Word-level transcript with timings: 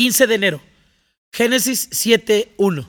15 0.00 0.26
de 0.28 0.34
enero. 0.34 0.62
Génesis 1.30 1.90
7.1. 1.90 2.88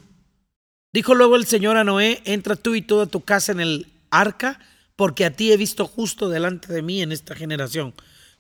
Dijo 0.94 1.14
luego 1.14 1.36
el 1.36 1.46
Señor 1.46 1.76
a 1.76 1.84
Noé, 1.84 2.22
entra 2.24 2.56
tú 2.56 2.74
y 2.74 2.82
toda 2.82 3.06
tu 3.06 3.26
casa 3.26 3.52
en 3.52 3.60
el 3.60 3.88
arca, 4.12 4.62
porque 4.96 5.26
a 5.26 5.32
ti 5.32 5.52
he 5.52 5.58
visto 5.58 5.88
justo 5.88 6.30
delante 6.30 6.72
de 6.72 6.82
mí 6.82 7.02
en 7.02 7.12
esta 7.12 7.36
generación. 7.36 7.94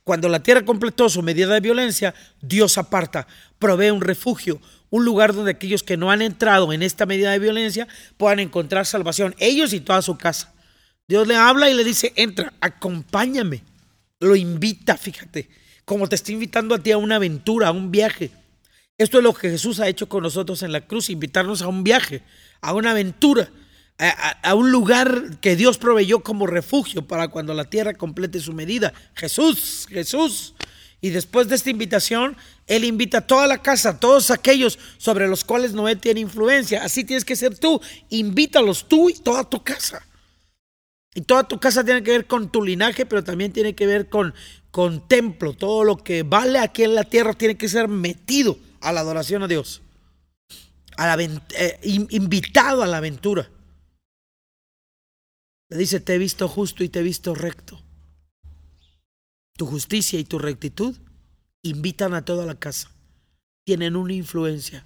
Cuando 0.06 0.30
la 0.30 0.42
tierra 0.42 0.64
completó 0.64 1.10
su 1.10 1.22
medida 1.22 1.54
de 1.54 1.60
violencia, 1.60 2.16
Dios 2.40 2.78
aparta, 2.78 3.28
provee 3.60 3.92
un 3.92 4.00
refugio, 4.00 4.62
un 4.90 5.04
lugar 5.04 5.34
donde 5.34 5.52
aquellos 5.52 5.84
que 5.84 5.98
no 5.98 6.10
han 6.10 6.22
entrado 6.22 6.72
en 6.72 6.82
esta 6.82 7.06
medida 7.06 7.34
de 7.34 7.40
violencia 7.40 7.90
puedan 8.16 8.40
encontrar 8.40 8.86
salvación, 8.86 9.36
ellos 9.40 9.74
y 9.74 9.82
toda 9.82 10.02
su 10.02 10.18
casa. 10.18 10.54
Dios 11.10 11.28
le 11.28 11.36
habla 11.36 11.70
y 11.70 11.74
le 11.74 11.84
dice, 11.84 12.14
entra, 12.16 12.54
acompáñame. 12.62 13.64
Lo 14.22 14.38
invita, 14.38 14.96
fíjate, 14.96 15.50
como 15.84 16.08
te 16.08 16.16
está 16.16 16.32
invitando 16.32 16.74
a 16.74 16.80
ti 16.80 16.94
a 16.94 16.98
una 16.98 17.18
aventura, 17.18 17.68
a 17.68 17.72
un 17.72 17.92
viaje. 17.92 18.32
Esto 19.02 19.18
es 19.18 19.24
lo 19.24 19.34
que 19.34 19.50
Jesús 19.50 19.80
ha 19.80 19.88
hecho 19.88 20.08
con 20.08 20.22
nosotros 20.22 20.62
en 20.62 20.72
la 20.72 20.86
cruz, 20.86 21.10
invitarnos 21.10 21.64
a 21.64 21.68
un 21.68 21.84
viaje, 21.84 22.22
a 22.62 22.76
una 22.76 22.92
aventura, 22.92 23.50
a, 23.98 24.54
un 24.54 24.72
lugar 24.72 25.40
que 25.42 25.56
Dios 25.56 25.80
proveyó 25.80 26.20
como 26.20 26.46
refugio 26.46 27.08
para 27.08 27.30
cuando 27.30 27.56
la 27.56 27.68
tierra 27.68 27.96
complete 27.96 28.40
su 28.40 28.54
medida. 28.54 28.94
Jesús, 29.16 29.88
Jesús. 29.90 30.54
Y 31.02 31.10
después 31.10 31.48
de 31.48 31.56
esta 31.56 31.72
invitación, 31.72 32.38
Él 32.68 32.84
invita 32.84 33.18
a 33.18 33.28
toda 33.28 33.48
la 33.48 33.64
casa, 33.64 33.90
a 33.90 34.00
todos 34.00 34.30
aquellos 34.30 34.78
sobre 35.00 35.28
los 35.28 35.44
cuales 35.44 35.74
Noé 35.74 35.96
tiene 35.96 36.20
influencia. 36.20 36.84
Así 36.84 37.04
tienes 37.04 37.26
que 37.26 37.36
ser 37.36 37.58
tú. 37.58 37.82
Invítalos 38.10 38.88
tú 38.88 39.10
y 39.10 39.16
toda 39.16 39.50
tu 39.50 39.64
casa. 39.64 40.06
Y 41.16 41.22
toda 41.22 41.48
tu 41.48 41.60
casa 41.60 41.84
tiene 41.84 42.04
que 42.04 42.12
ver 42.12 42.28
con 42.28 42.52
tu 42.52 42.62
linaje, 42.64 43.08
pero 43.08 43.24
también 43.24 43.52
tiene 43.52 43.74
que 43.74 43.88
ver 43.88 44.10
con, 44.10 44.36
con 44.72 45.08
templo. 45.08 45.54
Todo 45.54 45.84
lo 45.84 45.98
que 45.98 46.24
vale 46.24 46.60
aquí 46.60 46.84
en 46.84 46.96
la 46.96 47.04
tierra 47.04 47.34
tiene 47.34 47.58
que 47.58 47.70
ser 47.70 47.88
metido 47.88 48.58
a 48.80 48.92
la 48.92 49.02
adoración 49.02 49.44
a 49.44 49.48
Dios, 49.48 49.82
a 50.98 51.16
la, 51.16 51.24
eh, 51.24 51.80
invitado 51.84 52.82
a 52.82 52.88
la 52.88 52.98
aventura. 52.98 53.50
Le 55.70 55.78
dice, 55.78 56.00
te 56.00 56.16
he 56.16 56.18
visto 56.18 56.48
justo 56.48 56.84
y 56.84 56.90
te 56.90 57.00
he 57.00 57.04
visto 57.04 57.36
recto. 57.36 57.82
Tu 59.56 59.66
justicia 59.66 60.20
y 60.20 60.24
tu 60.24 60.40
rectitud 60.40 60.98
invitan 61.62 62.14
a 62.14 62.26
toda 62.26 62.46
la 62.46 62.56
casa. 62.56 62.92
Tienen 63.66 63.96
una 63.96 64.14
influencia. 64.14 64.86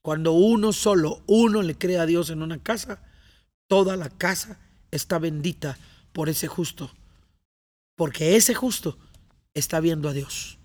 Cuando 0.00 0.32
uno 0.32 0.72
solo, 0.72 1.22
uno 1.26 1.62
le 1.62 1.76
cree 1.76 1.98
a 1.98 2.06
Dios 2.06 2.30
en 2.30 2.42
una 2.42 2.62
casa, 2.62 3.02
toda 3.68 3.96
la 3.96 4.10
casa 4.10 4.58
está 4.90 5.18
bendita 5.18 5.78
por 6.12 6.28
ese 6.28 6.48
justo. 6.48 6.90
Porque 7.96 8.36
ese 8.36 8.54
justo 8.54 8.98
está 9.54 9.80
viendo 9.80 10.08
a 10.08 10.12
Dios. 10.12 10.58